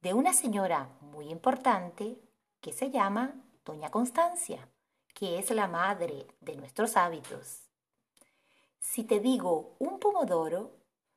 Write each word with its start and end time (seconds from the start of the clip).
de 0.00 0.14
una 0.14 0.32
señora 0.32 0.90
muy 1.00 1.30
importante 1.30 2.20
que 2.60 2.72
se 2.72 2.90
llama 2.90 3.34
Doña 3.64 3.90
Constancia, 3.90 4.68
que 5.14 5.38
es 5.38 5.50
la 5.50 5.66
madre 5.66 6.26
de 6.40 6.56
nuestros 6.56 6.96
hábitos. 6.96 7.62
Si 8.78 9.04
te 9.04 9.20
digo 9.20 9.76
un 9.78 9.98
pomodoro, 9.98 10.76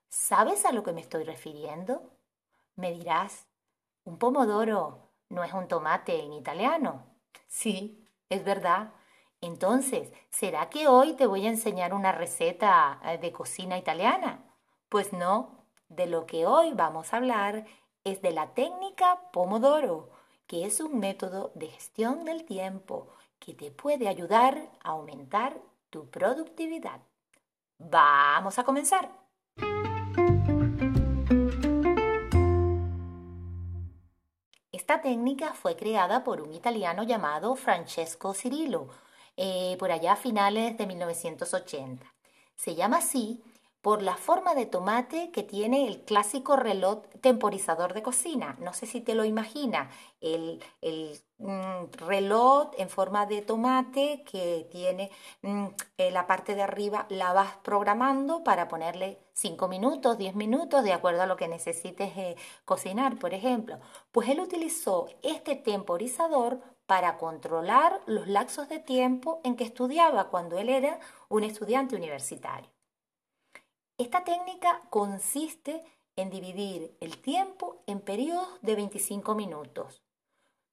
¿sabes 0.10 0.66
a 0.66 0.72
lo 0.72 0.84
que 0.84 0.94
me 0.94 1.02
estoy 1.02 1.24
refiriendo? 1.24 2.12
Me 2.76 2.92
dirás, 2.92 3.46
¿un 4.06 4.18
pomodoro 4.18 5.12
no 5.30 5.44
es 5.44 5.54
un 5.54 5.68
tomate 5.68 6.24
en 6.24 6.34
italiano? 6.34 7.06
Sí, 7.48 8.08
es 8.30 8.44
verdad. 8.44 8.94
Entonces, 9.42 10.12
¿será 10.30 10.70
que 10.70 10.88
hoy 10.88 11.14
te 11.14 11.26
voy 11.26 11.46
a 11.46 11.50
enseñar 11.50 11.94
una 11.94 12.12
receta 12.12 13.00
eh, 13.06 13.18
de 13.18 13.32
cocina 13.32 13.78
italiana? 13.78 14.44
Pues 14.90 15.14
no, 15.14 15.66
de 15.88 16.08
lo 16.08 16.26
que 16.26 16.46
hoy 16.46 16.74
vamos 16.74 17.14
a 17.14 17.18
hablar 17.18 17.66
es 18.12 18.22
de 18.22 18.32
la 18.32 18.54
técnica 18.54 19.22
Pomodoro, 19.32 20.10
que 20.48 20.66
es 20.66 20.80
un 20.80 21.00
método 21.00 21.52
de 21.56 21.68
gestión 21.68 22.26
del 22.26 22.44
tiempo 22.46 23.08
que 23.40 23.54
te 23.54 23.72
puede 23.72 24.08
ayudar 24.08 24.70
a 24.84 24.90
aumentar 24.90 25.58
tu 25.90 26.10
productividad. 26.10 27.02
Vamos 27.78 28.58
a 28.58 28.64
comenzar. 28.64 29.10
Esta 34.72 35.02
técnica 35.02 35.54
fue 35.54 35.76
creada 35.76 36.24
por 36.24 36.42
un 36.42 36.52
italiano 36.54 37.04
llamado 37.04 37.56
Francesco 37.56 38.34
Cirillo, 38.34 38.88
eh, 39.38 39.78
por 39.80 39.92
allá 39.92 40.14
a 40.14 40.16
finales 40.16 40.78
de 40.78 40.88
1980. 40.88 42.06
Se 42.56 42.76
llama 42.76 42.98
así 42.98 43.44
por 43.82 44.02
la 44.02 44.16
forma 44.16 44.56
de 44.56 44.66
tomate 44.66 45.32
que 45.32 45.44
tiene 45.44 45.88
el 45.88 46.02
clásico 46.04 46.56
reloj 46.58 47.04
temporizador 47.22 47.94
de 47.94 48.04
cocina. 48.04 48.58
No 48.60 48.74
sé 48.74 48.86
si 48.86 49.00
te 49.02 49.16
lo 49.16 49.24
imaginas, 49.24 49.94
el, 50.20 50.62
mm, 51.38 51.86
reloj 52.08 52.72
en 52.78 52.90
forma 52.90 53.26
de 53.26 53.42
tomate 53.42 54.24
que 54.24 54.68
tiene 54.72 55.12
mm, 55.42 55.68
eh, 55.98 56.12
la 56.12 56.28
parte 56.28 56.56
de 56.56 56.62
arriba, 56.64 57.06
la 57.10 57.32
vas 57.34 57.56
programando 57.64 58.44
para 58.44 58.68
ponerle 58.68 59.20
5 59.34 59.68
minutos, 59.70 60.18
10 60.18 60.36
minutos, 60.36 60.84
de 60.84 60.94
acuerdo 60.94 61.22
a 61.22 61.26
lo 61.28 61.38
que 61.38 61.48
necesites 61.48 62.18
eh, 62.18 62.36
cocinar, 62.66 63.18
por 63.18 63.34
ejemplo. 63.34 63.80
Pues 64.12 64.28
él 64.30 64.42
utilizó 64.42 65.08
este 65.24 65.56
temporizador 65.56 66.60
para 66.86 67.18
controlar 67.18 68.02
los 68.08 68.28
lapsos 68.28 68.68
de 68.68 68.80
tiempo 68.80 69.40
en 69.44 69.56
que 69.56 69.64
estudiaba 69.64 70.30
cuando 70.30 70.58
él 70.58 70.70
era 70.70 71.00
un 71.30 71.44
estudiante 71.44 71.96
universitario. 71.96 72.70
Esta 74.00 74.24
técnica 74.24 74.82
consiste 74.90 75.84
en 76.16 76.30
dividir 76.30 76.96
el 77.02 77.18
tiempo 77.18 77.84
en 77.86 78.00
periodos 78.00 78.48
de 78.62 78.76
25 78.76 79.36
minutos. 79.36 80.02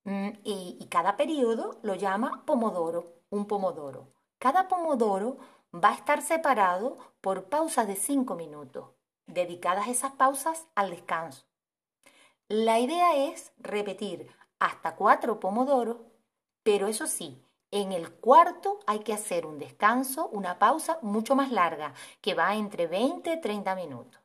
Mm, 0.04 0.28
y, 0.44 0.86
cada 0.88 1.16
periodo 1.16 1.80
lo 1.82 1.96
llama 1.96 2.44
pomodoro, 2.46 3.16
un 3.30 3.46
pomodoro. 3.46 4.12
Cada 4.38 4.68
pomodoro 4.68 5.38
va 5.74 5.90
a 5.90 5.94
estar 5.94 6.22
separado 6.22 6.98
por 7.20 7.48
pausas 7.48 7.88
de 7.88 7.96
5 7.96 8.36
minutos, 8.36 8.90
dedicadas 9.26 9.88
esas 9.88 10.12
pausas 10.12 10.68
al 10.76 10.90
descanso. 10.90 11.46
La 12.46 12.78
idea 12.78 13.16
es 13.16 13.52
repetir 13.58 14.30
hasta 14.60 14.94
4 14.94 15.40
pomodoros, 15.40 15.96
pero 16.62 16.86
eso 16.86 17.08
sí, 17.08 17.42
en 17.70 17.92
el 17.92 18.12
cuarto 18.12 18.78
hay 18.86 19.00
que 19.00 19.12
hacer 19.12 19.46
un 19.46 19.58
descanso, 19.58 20.28
una 20.28 20.58
pausa 20.58 20.98
mucho 21.02 21.34
más 21.34 21.50
larga, 21.50 21.94
que 22.20 22.34
va 22.34 22.54
entre 22.54 22.86
20 22.86 23.32
y 23.32 23.40
30 23.40 23.74
minutos. 23.74 24.20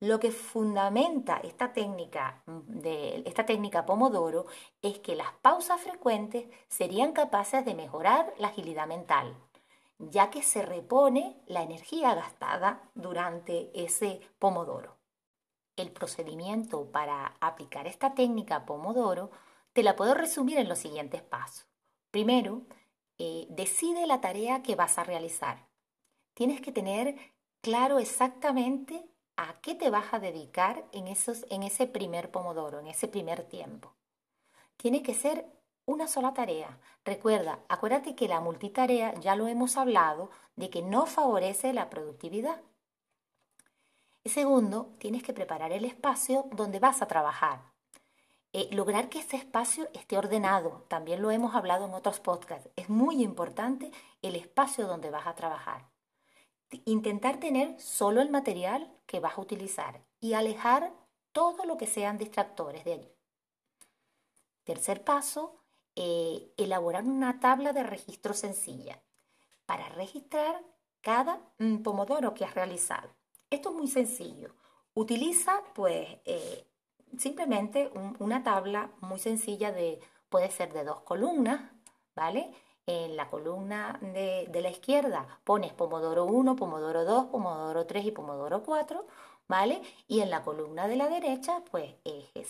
Lo 0.00 0.18
que 0.18 0.32
fundamenta 0.32 1.36
esta 1.44 1.72
técnica, 1.72 2.42
de, 2.46 3.22
esta 3.24 3.46
técnica 3.46 3.86
Pomodoro 3.86 4.46
es 4.80 4.98
que 4.98 5.14
las 5.14 5.32
pausas 5.42 5.80
frecuentes 5.80 6.48
serían 6.66 7.12
capaces 7.12 7.64
de 7.64 7.76
mejorar 7.76 8.34
la 8.38 8.48
agilidad 8.48 8.88
mental, 8.88 9.36
ya 9.98 10.28
que 10.30 10.42
se 10.42 10.62
repone 10.62 11.40
la 11.46 11.62
energía 11.62 12.16
gastada 12.16 12.82
durante 12.94 13.70
ese 13.80 14.20
Pomodoro. 14.40 14.96
El 15.76 15.92
procedimiento 15.92 16.90
para 16.90 17.36
aplicar 17.40 17.86
esta 17.86 18.14
técnica 18.14 18.66
Pomodoro 18.66 19.30
te 19.72 19.84
la 19.84 19.94
puedo 19.94 20.14
resumir 20.14 20.58
en 20.58 20.68
los 20.68 20.78
siguientes 20.78 21.22
pasos. 21.22 21.71
Primero, 22.12 22.62
eh, 23.18 23.46
decide 23.48 24.06
la 24.06 24.20
tarea 24.20 24.62
que 24.62 24.76
vas 24.76 24.98
a 24.98 25.04
realizar. 25.04 25.66
Tienes 26.34 26.60
que 26.60 26.70
tener 26.70 27.16
claro 27.62 27.98
exactamente 27.98 29.02
a 29.36 29.60
qué 29.62 29.74
te 29.74 29.88
vas 29.88 30.12
a 30.12 30.18
dedicar 30.18 30.84
en, 30.92 31.08
esos, 31.08 31.46
en 31.48 31.62
ese 31.62 31.86
primer 31.86 32.30
pomodoro, 32.30 32.80
en 32.80 32.86
ese 32.86 33.08
primer 33.08 33.44
tiempo. 33.44 33.94
Tiene 34.76 35.02
que 35.02 35.14
ser 35.14 35.46
una 35.86 36.06
sola 36.06 36.34
tarea. 36.34 36.78
Recuerda, 37.02 37.60
acuérdate 37.68 38.14
que 38.14 38.28
la 38.28 38.40
multitarea, 38.40 39.14
ya 39.14 39.34
lo 39.34 39.48
hemos 39.48 39.78
hablado, 39.78 40.30
de 40.54 40.68
que 40.68 40.82
no 40.82 41.06
favorece 41.06 41.72
la 41.72 41.88
productividad. 41.88 42.60
Y 44.22 44.28
segundo, 44.28 44.94
tienes 44.98 45.22
que 45.22 45.32
preparar 45.32 45.72
el 45.72 45.86
espacio 45.86 46.46
donde 46.52 46.78
vas 46.78 47.00
a 47.00 47.08
trabajar. 47.08 47.71
Eh, 48.54 48.68
lograr 48.72 49.08
que 49.08 49.20
ese 49.20 49.36
espacio 49.36 49.88
esté 49.94 50.18
ordenado, 50.18 50.84
también 50.88 51.22
lo 51.22 51.30
hemos 51.30 51.54
hablado 51.54 51.86
en 51.86 51.94
otros 51.94 52.20
podcasts, 52.20 52.68
es 52.76 52.90
muy 52.90 53.22
importante 53.22 53.90
el 54.20 54.36
espacio 54.36 54.86
donde 54.86 55.10
vas 55.10 55.26
a 55.26 55.34
trabajar. 55.34 55.88
Intentar 56.84 57.38
tener 57.40 57.80
solo 57.80 58.20
el 58.20 58.30
material 58.30 58.92
que 59.06 59.20
vas 59.20 59.38
a 59.38 59.40
utilizar 59.40 60.02
y 60.20 60.34
alejar 60.34 60.92
todo 61.32 61.64
lo 61.64 61.78
que 61.78 61.86
sean 61.86 62.18
distractores 62.18 62.84
de 62.84 62.92
allí. 62.92 63.12
Tercer 64.64 65.02
paso, 65.02 65.56
eh, 65.96 66.52
elaborar 66.56 67.04
una 67.04 67.40
tabla 67.40 67.72
de 67.72 67.82
registro 67.82 68.34
sencilla 68.34 69.02
para 69.66 69.88
registrar 69.90 70.62
cada 71.00 71.40
mm, 71.58 71.78
pomodoro 71.78 72.34
que 72.34 72.44
has 72.44 72.54
realizado. 72.54 73.10
Esto 73.50 73.70
es 73.70 73.74
muy 73.74 73.88
sencillo. 73.88 74.54
Utiliza 74.94 75.62
pues 75.74 76.06
eh, 76.24 76.66
simplemente 77.18 77.90
una 78.18 78.42
tabla 78.42 78.90
muy 79.00 79.18
sencilla 79.18 79.72
de, 79.72 80.00
puede 80.28 80.50
ser 80.50 80.72
de 80.72 80.84
dos 80.84 81.00
columnas, 81.00 81.60
¿vale? 82.14 82.54
En 82.86 83.16
la 83.16 83.30
columna 83.30 83.98
de, 84.02 84.48
la 84.60 84.70
izquierda 84.70 85.40
pones 85.44 85.72
Pomodoro 85.72 86.24
1, 86.26 86.56
Pomodoro 86.56 87.04
2, 87.04 87.26
Pomodoro 87.26 87.86
3 87.86 88.06
y 88.06 88.10
Pomodoro 88.10 88.62
4, 88.62 89.06
¿vale? 89.48 89.82
Y 90.08 90.20
en 90.20 90.30
la 90.30 90.42
columna 90.42 90.88
de 90.88 90.96
la 90.96 91.08
derecha, 91.08 91.62
pues 91.70 91.94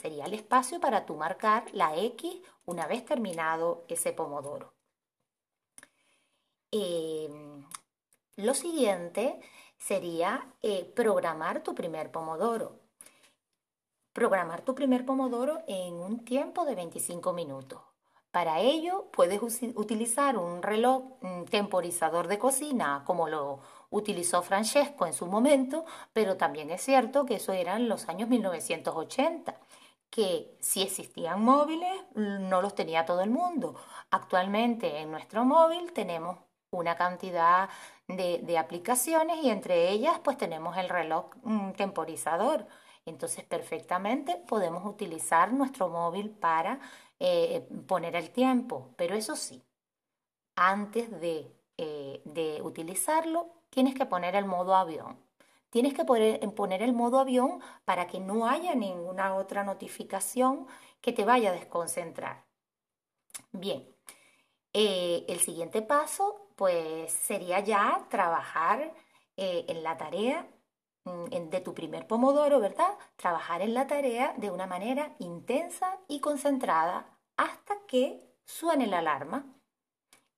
sería 0.00 0.24
el 0.24 0.34
espacio 0.34 0.80
para 0.80 1.04
tú 1.06 1.16
marcar 1.16 1.64
la 1.72 1.96
X 1.96 2.40
una 2.64 2.86
vez 2.86 3.04
terminado 3.04 3.84
ese 3.88 4.12
Pomodoro. 4.12 4.72
Em, 6.70 7.64
lo 8.36 8.54
siguiente 8.54 9.40
sería 9.76 10.46
eh, 10.62 10.84
programar 10.94 11.62
tu 11.62 11.74
primer 11.74 12.10
Pomodoro 12.10 12.81
programar 14.12 14.62
tu 14.62 14.74
primer 14.74 15.04
pomodoro 15.04 15.60
en 15.66 15.94
un 15.94 16.24
tiempo 16.24 16.64
de 16.64 16.74
25 16.74 17.32
minutos. 17.32 17.80
Para 18.30 18.60
ello 18.60 19.10
puedes 19.12 19.42
utilizar 19.74 20.38
un 20.38 20.62
reloj 20.62 21.02
temporizador 21.50 22.28
de 22.28 22.38
cocina 22.38 23.02
como 23.06 23.28
lo 23.28 23.60
utilizó 23.90 24.42
Francesco 24.42 25.06
en 25.06 25.12
su 25.12 25.26
momento, 25.26 25.84
pero 26.14 26.38
también 26.38 26.70
es 26.70 26.82
cierto 26.82 27.26
que 27.26 27.34
eso 27.36 27.52
era 27.52 27.76
en 27.76 27.90
los 27.90 28.08
años 28.08 28.30
1980 28.30 29.54
que 30.08 30.56
si 30.60 30.82
existían 30.82 31.42
móviles 31.42 31.92
no 32.14 32.60
los 32.62 32.74
tenía 32.74 33.06
todo 33.06 33.22
el 33.22 33.30
mundo. 33.30 33.74
Actualmente 34.10 34.98
en 34.98 35.10
nuestro 35.10 35.44
móvil 35.44 35.92
tenemos 35.92 36.38
una 36.70 36.96
cantidad 36.96 37.68
de, 38.08 38.40
de 38.42 38.58
aplicaciones 38.58 39.42
y 39.42 39.50
entre 39.50 39.90
ellas 39.90 40.18
pues 40.24 40.38
tenemos 40.38 40.76
el 40.76 40.88
reloj 40.88 41.26
mm, 41.42 41.72
temporizador. 41.72 42.66
Entonces, 43.06 43.44
perfectamente 43.44 44.36
podemos 44.46 44.84
utilizar 44.86 45.52
nuestro 45.52 45.88
móvil 45.88 46.30
para 46.30 46.80
eh, 47.18 47.66
poner 47.86 48.16
el 48.16 48.30
tiempo, 48.30 48.90
pero 48.96 49.14
eso 49.14 49.36
sí, 49.36 49.62
antes 50.56 51.10
de, 51.20 51.52
eh, 51.78 52.22
de 52.24 52.60
utilizarlo, 52.62 53.50
tienes 53.70 53.94
que 53.94 54.06
poner 54.06 54.34
el 54.36 54.44
modo 54.44 54.74
avión. 54.76 55.16
tienes 55.70 55.94
que 55.94 56.04
poner, 56.04 56.82
el 56.82 56.92
modo 56.92 57.18
avión 57.20 57.60
para 57.84 58.06
que 58.06 58.20
no 58.20 58.46
haya 58.48 58.74
ninguna 58.74 59.34
otra 59.36 59.64
notificación 59.64 60.66
que 61.00 61.12
te 61.12 61.24
vaya 61.24 61.50
a 61.50 61.52
desconcentrar. 61.54 62.44
Bien, 63.52 63.86
eh, 64.72 65.24
el 65.28 65.40
siguiente 65.40 65.82
paso 65.82 66.48
pues 66.56 67.12
sería 67.12 67.60
ya 67.60 68.06
trabajar 68.10 68.94
eh, 69.36 69.64
en 69.68 69.82
la 69.82 69.96
tarea 69.96 70.46
de 71.04 71.60
tu 71.60 71.74
primer 71.74 72.06
pomodoro, 72.06 72.60
¿verdad? 72.60 72.96
Trabajar 73.16 73.60
en 73.60 73.74
la 73.74 73.86
tarea 73.86 74.34
de 74.36 74.50
una 74.50 74.66
manera 74.66 75.14
intensa 75.18 75.98
y 76.08 76.20
concentrada 76.20 77.06
hasta 77.36 77.74
que 77.86 78.22
suene 78.44 78.86
la 78.86 78.98
alarma. 78.98 79.44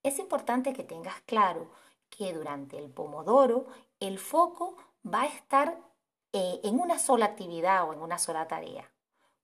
Es 0.03 0.19
importante 0.19 0.73
que 0.73 0.83
tengas 0.83 1.21
claro 1.23 1.71
que 2.09 2.33
durante 2.33 2.79
el 2.79 2.91
pomodoro 2.91 3.67
el 4.01 4.19
foco 4.19 4.77
va 5.07 5.23
a 5.23 5.27
estar 5.27 5.79
eh, 6.33 6.61
en 6.65 6.81
una 6.81 6.99
sola 6.99 7.27
actividad 7.27 7.89
o 7.89 7.93
en 7.93 8.01
una 8.01 8.19
sola 8.19 8.49
tarea. 8.49 8.91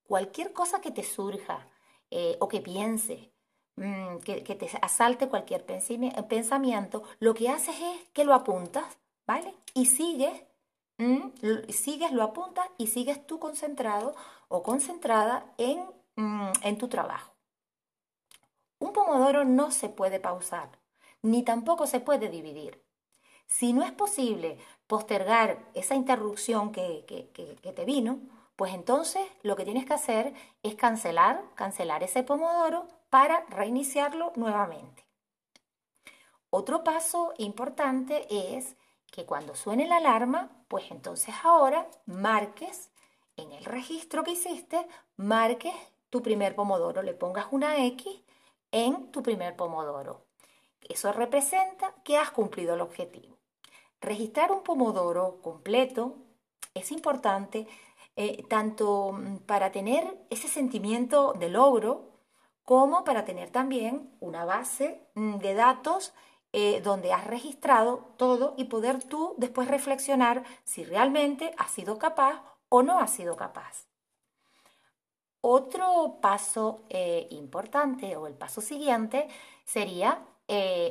Cualquier 0.02 0.52
cosa 0.52 0.80
que 0.80 0.90
te 0.90 1.02
surja 1.02 1.66
eh, 2.10 2.36
o 2.40 2.48
que 2.48 2.60
pienses, 2.60 3.28
mm, 3.76 4.18
que, 4.18 4.40
te 4.40 4.68
asalte 4.82 5.28
cualquier 5.28 5.64
pensamiento, 5.64 7.04
lo 7.20 7.34
que 7.34 7.48
haces 7.48 7.76
es 7.78 8.08
que 8.12 8.24
lo 8.24 8.34
apuntas, 8.34 8.98
¿vale? 9.26 9.54
Y 9.74 9.86
sigues, 9.86 10.32
sigues, 11.68 12.12
lo 12.12 12.22
apuntas 12.22 12.66
y 12.78 12.88
sigues 12.88 13.26
tú 13.26 13.38
concentrado 13.38 14.14
o 14.48 14.62
concentrada 14.62 15.52
en, 15.58 15.84
mm, 16.16 16.52
en 16.62 16.78
tu 16.78 16.88
trabajo. 16.88 17.34
Un 18.78 18.92
pomodoro 18.92 19.44
no 19.44 19.70
se 19.70 19.88
puede 19.88 20.20
pausar, 20.20 20.78
ni 21.22 21.42
tampoco 21.42 21.86
se 21.86 22.00
puede 22.00 22.28
dividir. 22.28 22.82
Si 23.46 23.72
no 23.72 23.82
es 23.82 23.90
posible 23.90 24.58
postergar 24.86 25.58
esa 25.74 25.96
interrupción 25.96 26.70
que, 26.70 27.04
te 27.74 27.84
vino, 27.84 28.20
pues 28.54 28.72
entonces 28.72 29.26
lo 29.42 29.56
que 29.56 29.64
tienes 29.64 29.86
que 29.86 29.94
hacer 29.94 30.34
es 30.62 30.76
cancelar, 30.76 31.42
cancelar 31.56 32.02
ese 32.04 32.22
pomodoro 32.22 32.86
para 33.10 33.44
reiniciarlo 33.46 34.32
nuevamente. 34.36 35.04
Otro 36.48 36.84
paso 36.84 37.34
importante 37.38 38.26
es 38.30 38.76
que 39.10 39.26
cuando 39.26 39.54
suene 39.54 39.86
la 39.86 39.96
alarma, 39.96 40.50
pues 40.68 40.90
entonces 40.90 41.34
ahora 41.42 41.88
marques 42.06 42.90
en 43.36 43.52
el 43.52 43.64
registro 43.64 44.22
que 44.22 44.32
hiciste, 44.32 44.86
marques 45.16 45.74
tu 46.10 46.22
primer 46.22 46.54
pomodoro, 46.54 47.02
le 47.02 47.14
pongas 47.14 47.46
una 47.50 47.84
X 47.86 48.22
en 48.72 49.10
tu 49.10 49.22
primer 49.22 49.56
pomodoro. 49.56 50.26
Eso 50.88 51.12
representa 51.12 51.94
que 52.04 52.18
has 52.18 52.30
cumplido 52.30 52.74
el 52.74 52.80
objetivo. 52.80 53.36
Registrar 54.00 54.50
un 54.50 54.62
pomodoro 54.62 55.40
completo 55.42 56.16
es 56.74 56.90
importante 56.90 57.66
eh, 58.16 58.44
tanto 58.48 59.12
mm, 59.12 59.38
para 59.38 59.72
tener 59.72 60.26
ese 60.30 60.48
sentimiento 60.48 61.32
de 61.34 61.48
logro 61.48 62.10
como 62.64 63.04
para 63.04 63.24
tener 63.24 63.50
también 63.50 64.16
una 64.20 64.44
base 64.44 65.06
mm, 65.14 65.36
de 65.38 65.54
datos 65.54 66.12
eh, 66.52 66.80
donde 66.80 67.12
has 67.12 67.26
registrado 67.26 68.12
todo 68.16 68.54
y 68.56 68.64
poder 68.64 69.02
tú 69.02 69.34
después 69.38 69.68
reflexionar 69.68 70.44
si 70.64 70.84
realmente 70.84 71.54
has 71.58 71.70
sido 71.70 71.98
capaz 71.98 72.42
o 72.68 72.82
no 72.82 73.00
has 73.00 73.10
sido 73.10 73.36
capaz. 73.36 73.86
Otro 75.42 76.18
paso 76.20 76.84
eh, 76.90 77.26
importante 77.30 78.16
o 78.16 78.26
el 78.26 78.34
paso 78.34 78.60
siguiente 78.60 79.28
sería, 79.64 80.26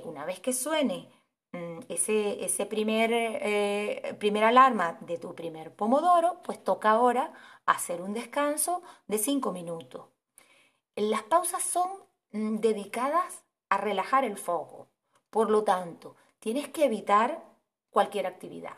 una 0.05 0.23
vez 0.23 0.39
que 0.39 0.53
suene 0.53 1.09
Mm, 1.51 1.79
ese, 1.89 2.45
ese 2.45 2.65
primer, 2.67 3.09
eh, 3.11 4.17
alarma 4.43 4.97
de 5.01 5.17
tu 5.17 5.33
primer 5.33 5.73
pomodoro, 5.75 6.41
pues 6.43 6.63
toca 6.63 6.91
ahora 6.91 7.33
hacer 7.65 8.01
un 8.01 8.13
descanso 8.13 8.83
de 9.07 9.17
5 9.17 9.51
minutos. 9.51 10.05
Las 10.95 11.23
pausas 11.23 11.63
son 11.63 11.89
mm, 12.31 12.57
dedicadas 12.57 13.43
a 13.69 13.77
relajar 13.77 14.25
el 14.25 14.37
foco. 14.37 14.78
Por 15.29 15.49
lo 15.49 15.63
tanto, 15.63 16.15
tienes 16.39 16.69
que 16.69 16.85
evitar 16.85 17.43
cualquier 17.91 18.25
actividad. 18.27 18.77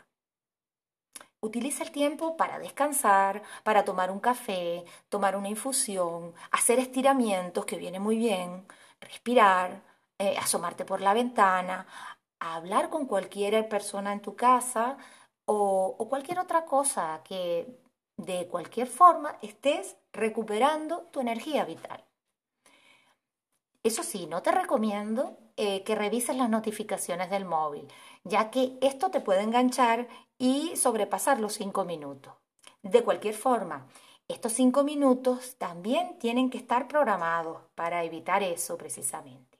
Utiliza 1.40 1.82
el 1.82 1.90
tiempo 1.90 2.36
para 2.36 2.58
descansar, 2.58 3.42
para 3.64 3.84
tomar 3.84 4.10
un 4.10 4.20
café, 4.20 4.84
tomar 5.08 5.34
una 5.36 5.48
infusión, 5.48 6.34
hacer 6.52 6.78
estiramientos, 6.78 7.64
que 7.66 7.76
viene 7.76 7.98
muy 7.98 8.16
bien, 8.16 8.66
respirar, 9.00 9.82
eh, 10.18 10.36
asomarte 10.38 10.84
por 10.84 11.00
la 11.00 11.14
ventana, 11.14 11.86
hablar 12.38 12.90
con 12.90 13.06
cualquier 13.06 13.68
persona 13.68 14.12
en 14.12 14.20
tu 14.22 14.36
casa 14.36 14.96
o, 15.46 15.96
o 15.98 16.08
cualquier 16.08 16.38
otra 16.38 16.64
cosa 16.64 17.22
que 17.24 17.80
de 18.16 18.46
cualquier 18.48 18.86
forma 18.86 19.36
estés 19.42 19.96
recuperando 20.12 21.08
tu 21.12 21.20
energía 21.20 21.64
vital. 21.64 22.04
Eso 23.84 24.04
sí, 24.04 24.26
no 24.26 24.42
te 24.42 24.52
recomiendo 24.52 25.36
eh, 25.56 25.82
que 25.82 25.96
revises 25.96 26.36
las 26.36 26.48
notificaciones 26.48 27.30
del 27.30 27.44
móvil, 27.44 27.88
ya 28.22 28.50
que 28.50 28.78
esto 28.80 29.10
te 29.10 29.20
puede 29.20 29.42
enganchar 29.42 30.08
y 30.38 30.76
sobrepasar 30.76 31.40
los 31.40 31.54
cinco 31.54 31.84
minutos. 31.84 32.32
De 32.82 33.02
cualquier 33.02 33.34
forma, 33.34 33.88
estos 34.28 34.52
cinco 34.52 34.84
minutos 34.84 35.56
también 35.58 36.16
tienen 36.20 36.48
que 36.48 36.58
estar 36.58 36.86
programados 36.86 37.58
para 37.74 38.04
evitar 38.04 38.44
eso 38.44 38.78
precisamente. 38.78 39.58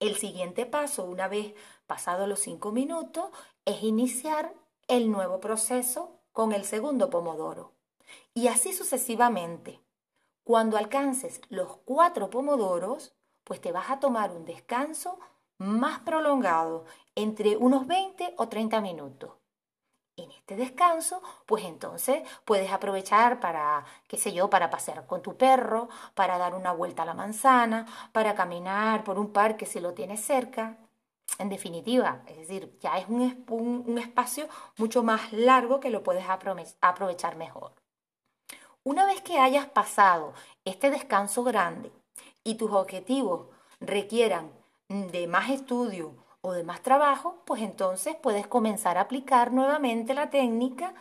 El 0.00 0.16
siguiente 0.16 0.64
paso, 0.64 1.04
una 1.04 1.28
vez 1.28 1.54
pasados 1.86 2.26
los 2.26 2.40
cinco 2.40 2.72
minutos, 2.72 3.26
es 3.66 3.82
iniciar 3.82 4.54
el 4.88 5.10
nuevo 5.10 5.38
proceso 5.38 6.18
con 6.32 6.52
el 6.52 6.64
segundo 6.64 7.10
pomodoro. 7.10 7.72
Y 8.34 8.48
así 8.48 8.72
sucesivamente. 8.72 9.81
Cuando 10.44 10.76
alcances 10.76 11.40
los 11.50 11.76
cuatro 11.84 12.28
pomodoros, 12.28 13.14
pues 13.44 13.60
te 13.60 13.70
vas 13.70 13.90
a 13.90 14.00
tomar 14.00 14.32
un 14.32 14.44
descanso 14.44 15.18
más 15.58 16.00
prolongado, 16.00 16.84
entre 17.14 17.56
unos 17.56 17.86
20 17.86 18.34
o 18.36 18.48
30 18.48 18.80
minutos. 18.80 19.30
En 20.16 20.32
este 20.32 20.56
descanso, 20.56 21.22
pues 21.46 21.64
entonces 21.64 22.22
puedes 22.44 22.72
aprovechar 22.72 23.38
para, 23.38 23.84
qué 24.08 24.18
sé 24.18 24.32
yo, 24.32 24.50
para 24.50 24.68
pasear 24.68 25.06
con 25.06 25.22
tu 25.22 25.36
perro, 25.36 25.88
para 26.14 26.38
dar 26.38 26.54
una 26.54 26.72
vuelta 26.72 27.04
a 27.04 27.06
la 27.06 27.14
manzana, 27.14 27.86
para 28.12 28.34
caminar 28.34 29.04
por 29.04 29.18
un 29.20 29.32
parque 29.32 29.64
si 29.64 29.78
lo 29.78 29.94
tienes 29.94 30.24
cerca. 30.24 30.76
En 31.38 31.48
definitiva, 31.48 32.22
es 32.26 32.36
decir, 32.36 32.76
ya 32.80 32.98
es 32.98 33.08
un, 33.08 33.44
un 33.86 33.98
espacio 33.98 34.48
mucho 34.76 35.02
más 35.04 35.32
largo 35.32 35.80
que 35.80 35.90
lo 35.90 36.02
puedes 36.02 36.26
aprovechar 36.28 37.36
mejor. 37.36 37.81
Una 38.84 39.06
vez 39.06 39.20
que 39.22 39.38
hayas 39.38 39.66
pasado 39.66 40.34
este 40.64 40.90
descanso 40.90 41.44
grande 41.44 41.92
y 42.42 42.56
tus 42.56 42.72
objetivos 42.72 43.46
requieran 43.78 44.50
de 44.88 45.28
más 45.28 45.50
estudio 45.50 46.16
o 46.40 46.52
de 46.52 46.64
más 46.64 46.82
trabajo, 46.82 47.42
pues 47.46 47.62
entonces 47.62 48.16
puedes 48.20 48.48
comenzar 48.48 48.98
a 48.98 49.02
aplicar 49.02 49.52
nuevamente 49.52 50.14
la 50.14 50.30
técnica 50.30 50.94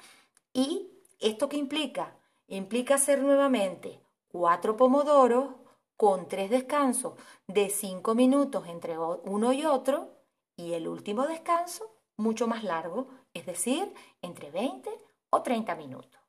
y 0.54 0.92
esto 1.20 1.50
que 1.50 1.58
implica, 1.58 2.16
implica 2.48 2.96
hacer 2.96 3.24
nuevamente 3.24 4.00
cuatro 4.28 4.78
pomodoros 4.78 5.56
con 5.98 6.28
tres 6.28 6.52
descansos 6.52 7.14
de 7.48 7.70
cinco 7.70 8.14
minutos 8.14 8.68
entre 8.68 9.00
uno 9.00 9.54
y 9.54 9.66
otro 9.66 10.12
y 10.56 10.74
el 10.74 10.88
último 10.88 11.26
descanso 11.26 11.92
mucho 12.16 12.46
más 12.46 12.64
largo, 12.64 13.08
es 13.34 13.48
decir, 13.48 13.92
entre 14.22 14.52
20 14.52 14.88
o 15.32 15.42
30 15.42 15.74
minutos. 15.74 16.21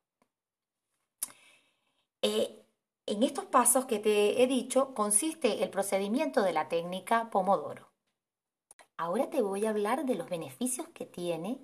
Eh, 2.23 2.65
en 3.07 3.25
estos 3.25 3.47
pasos 3.47 3.87
que 3.87 3.99
te 3.99 4.43
he 4.43 4.47
dicho 4.47 4.95
consiste 4.95 5.65
el 5.65 5.71
procedimiento 5.71 6.43
de 6.43 6.53
la 6.53 6.69
técnica 6.69 7.31
Pomodoro. 7.31 7.91
Ahora 8.97 9.29
te 9.29 9.43
voy 9.43 9.67
a 9.67 9.71
hablar 9.71 10.07
de 10.07 10.15
los 10.15 10.31
beneficios 10.31 10.87
que 10.91 11.05
tiene 11.05 11.61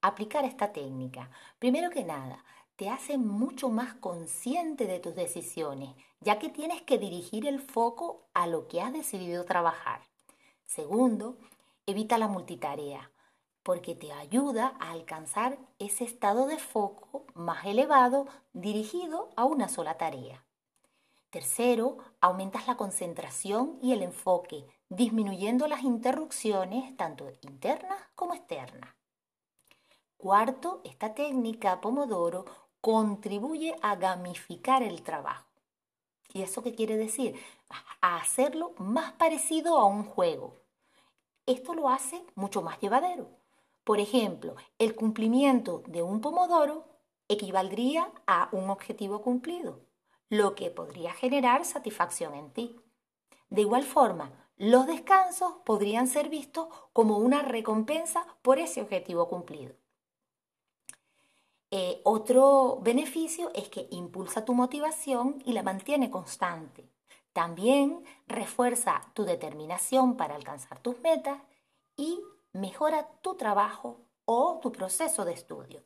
aplicar 0.00 0.44
esta 0.44 0.72
técnica. 0.72 1.30
Primero 1.58 1.90
que 1.90 2.04
nada, 2.04 2.44
te 2.76 2.88
hace 2.88 3.18
mucho 3.18 3.70
más 3.70 3.94
consciente 3.94 4.86
de 4.86 5.00
tus 5.00 5.16
decisiones, 5.16 5.96
ya 6.20 6.38
que 6.38 6.48
tienes 6.48 6.82
que 6.82 6.98
dirigir 6.98 7.48
el 7.48 7.60
foco 7.60 8.28
a 8.34 8.46
lo 8.46 8.68
que 8.68 8.80
has 8.80 8.92
decidido 8.92 9.44
trabajar. 9.44 10.02
Segundo, 10.64 11.38
evita 11.86 12.18
la 12.18 12.28
multitarea, 12.28 13.10
porque 13.68 13.94
te 13.94 14.10
ayuda 14.12 14.78
a 14.80 14.92
alcanzar 14.92 15.58
ese 15.78 16.02
estado 16.04 16.46
de 16.46 16.58
foco 16.58 17.26
más 17.34 17.66
elevado 17.66 18.26
dirigido 18.54 19.28
a 19.36 19.44
una 19.44 19.68
sola 19.68 19.98
tarea. 19.98 20.42
Tercero, 21.28 21.98
aumentas 22.22 22.66
la 22.66 22.78
concentración 22.78 23.78
y 23.82 23.92
el 23.92 24.00
enfoque, 24.00 24.64
disminuyendo 24.88 25.68
las 25.68 25.82
interrupciones 25.82 26.96
tanto 26.96 27.30
internas 27.42 27.98
como 28.14 28.32
externas. 28.32 28.94
Cuarto, 30.16 30.80
esta 30.84 31.12
técnica 31.12 31.82
Pomodoro 31.82 32.46
contribuye 32.80 33.76
a 33.82 33.96
gamificar 33.96 34.82
el 34.82 35.02
trabajo. 35.02 35.44
¿Y 36.32 36.40
eso 36.40 36.62
qué 36.62 36.74
quiere 36.74 36.96
decir? 36.96 37.38
A 38.00 38.16
hacerlo 38.16 38.72
más 38.78 39.12
parecido 39.12 39.78
a 39.78 39.84
un 39.84 40.04
juego. 40.04 40.56
Esto 41.44 41.74
lo 41.74 41.90
hace 41.90 42.24
mucho 42.34 42.62
más 42.62 42.80
llevadero, 42.80 43.37
Por 43.88 44.00
ejemplo, 44.00 44.54
el 44.78 44.94
cumplimiento 44.94 45.82
de 45.86 46.02
un 46.02 46.20
pomodoro 46.20 46.84
equivaldría 47.26 48.12
a 48.26 48.50
un 48.52 48.68
objetivo 48.68 49.22
cumplido, 49.22 49.80
lo 50.28 50.54
que 50.54 50.70
podría 50.70 51.14
generar 51.14 51.64
satisfacción 51.64 52.34
en 52.34 52.52
ti. 52.52 52.76
De 53.48 53.62
igual 53.62 53.84
forma, 53.84 54.30
los 54.58 54.86
descansos 54.86 55.54
podrían 55.64 56.06
ser 56.06 56.28
vistos 56.28 56.68
como 56.92 57.16
una 57.16 57.40
recompensa 57.40 58.26
por 58.42 58.58
ese 58.58 58.82
objetivo 58.82 59.26
cumplido. 59.26 59.74
Eh, 61.70 62.02
otro 62.04 62.80
beneficio 62.82 63.50
es 63.54 63.70
que 63.70 63.88
impulsa 63.90 64.44
tu 64.44 64.52
motivación 64.52 65.42
y 65.46 65.54
la 65.54 65.62
mantiene 65.62 66.10
constante. 66.10 66.90
También 67.32 68.04
refuerza 68.26 69.00
tu 69.14 69.24
determinación 69.24 70.18
para 70.18 70.34
alcanzar 70.34 70.78
tus 70.82 71.00
metas 71.00 71.40
y 71.96 72.20
mejora 72.58 73.08
tu 73.22 73.36
trabajo 73.36 74.00
o 74.24 74.58
tu 74.60 74.72
proceso 74.72 75.24
de 75.24 75.32
estudio. 75.32 75.84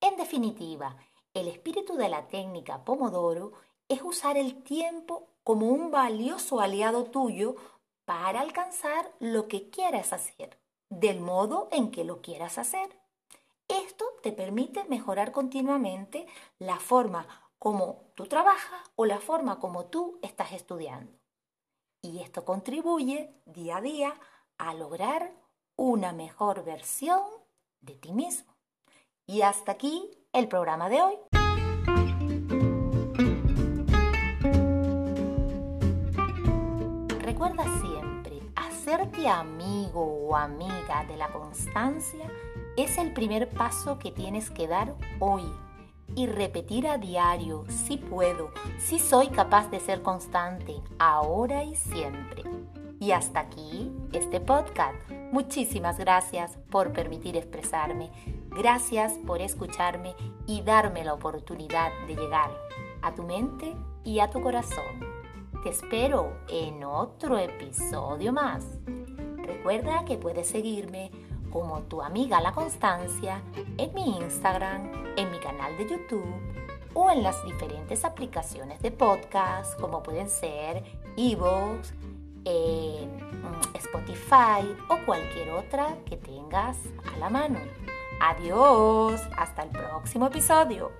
En 0.00 0.16
definitiva, 0.16 0.96
el 1.34 1.48
espíritu 1.48 1.96
de 1.96 2.08
la 2.08 2.26
técnica 2.28 2.84
Pomodoro 2.84 3.52
es 3.88 4.02
usar 4.02 4.36
el 4.36 4.62
tiempo 4.62 5.28
como 5.44 5.68
un 5.68 5.90
valioso 5.90 6.60
aliado 6.60 7.04
tuyo 7.04 7.56
para 8.04 8.40
alcanzar 8.40 9.12
lo 9.20 9.48
que 9.48 9.70
quieras 9.70 10.12
hacer, 10.12 10.58
del 10.88 11.20
modo 11.20 11.68
en 11.70 11.90
que 11.90 12.04
lo 12.04 12.20
quieras 12.20 12.58
hacer. 12.58 12.98
Esto 13.68 14.04
te 14.22 14.32
permite 14.32 14.84
mejorar 14.84 15.32
continuamente 15.32 16.26
la 16.58 16.78
forma 16.78 17.26
como 17.58 18.02
tú 18.14 18.26
trabajas 18.26 18.90
o 18.96 19.06
la 19.06 19.20
forma 19.20 19.60
como 19.60 19.86
tú 19.86 20.18
estás 20.22 20.52
estudiando. 20.52 21.12
Y 22.02 22.20
esto 22.20 22.44
contribuye 22.44 23.40
día 23.46 23.76
a 23.76 23.80
día 23.80 24.14
a 24.58 24.74
lograr 24.74 25.32
una 25.76 26.12
mejor 26.12 26.64
versión 26.64 27.22
de 27.80 27.94
ti 27.94 28.12
mismo. 28.12 28.56
Y 29.26 29.42
hasta 29.42 29.72
aquí 29.72 30.10
el 30.32 30.48
programa 30.48 30.88
de 30.88 31.02
hoy. 31.02 31.14
Recuerda 37.20 37.64
siempre, 37.80 38.40
hacerte 38.56 39.28
amigo 39.28 40.04
o 40.04 40.36
amiga 40.36 41.04
de 41.08 41.16
la 41.16 41.32
constancia 41.32 42.30
es 42.76 42.98
el 42.98 43.12
primer 43.12 43.48
paso 43.48 43.98
que 43.98 44.10
tienes 44.10 44.50
que 44.50 44.66
dar 44.66 44.94
hoy 45.18 45.44
y 46.14 46.26
repetir 46.26 46.86
a 46.86 46.98
diario, 46.98 47.64
si 47.68 47.96
puedo, 47.96 48.50
si 48.78 48.98
soy 48.98 49.28
capaz 49.28 49.70
de 49.70 49.80
ser 49.80 50.02
constante, 50.02 50.74
ahora 50.98 51.64
y 51.64 51.74
siempre. 51.74 52.44
Y 53.00 53.12
hasta 53.12 53.40
aquí 53.40 53.90
este 54.12 54.40
podcast. 54.40 55.21
Muchísimas 55.32 55.98
gracias 55.98 56.58
por 56.70 56.92
permitir 56.92 57.38
expresarme. 57.38 58.10
Gracias 58.50 59.14
por 59.26 59.40
escucharme 59.40 60.14
y 60.46 60.60
darme 60.60 61.04
la 61.04 61.14
oportunidad 61.14 61.90
de 62.06 62.16
llegar 62.16 62.50
a 63.00 63.14
tu 63.14 63.22
mente 63.22 63.74
y 64.04 64.20
a 64.20 64.28
tu 64.28 64.42
corazón. 64.42 65.00
Te 65.62 65.70
espero 65.70 66.36
en 66.50 66.84
otro 66.84 67.38
episodio 67.38 68.30
más. 68.34 68.62
Recuerda 69.38 70.04
que 70.04 70.18
puedes 70.18 70.48
seguirme 70.48 71.10
como 71.50 71.80
tu 71.84 72.02
amiga 72.02 72.42
La 72.42 72.52
Constancia 72.52 73.40
en 73.78 73.94
mi 73.94 74.18
Instagram, 74.18 75.14
en 75.16 75.30
mi 75.30 75.38
canal 75.38 75.78
de 75.78 75.88
YouTube 75.88 76.30
o 76.92 77.10
en 77.10 77.22
las 77.22 77.42
diferentes 77.46 78.04
aplicaciones 78.04 78.82
de 78.82 78.90
podcast 78.90 79.80
como 79.80 80.02
pueden 80.02 80.28
ser 80.28 80.84
Evox, 81.16 81.94
mm, 82.50 83.76
Spotify 83.76 84.74
o 84.88 84.98
cualquier 85.04 85.50
otra 85.50 85.96
que 86.06 86.16
tengas 86.16 86.78
a 87.14 87.18
la 87.18 87.30
mano. 87.30 87.58
Adiós, 88.20 89.20
hasta 89.36 89.62
el 89.62 89.70
próximo 89.70 90.26
episodio. 90.26 90.92